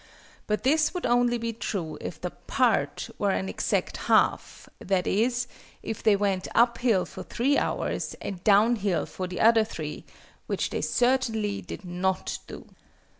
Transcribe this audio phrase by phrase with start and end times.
[0.47, 5.31] But this would only be true if the "part" were an exact half, i.e.,
[5.83, 10.03] if they went up hill for 3 hours, and down hill for the other 3:
[10.47, 12.65] which they certainly did not do.